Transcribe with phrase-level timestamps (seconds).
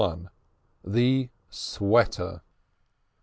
[0.83, 2.41] THE SWEATER.